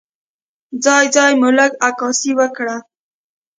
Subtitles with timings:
[0.83, 2.75] ځای ځای مو لږه عکاسي وکړه.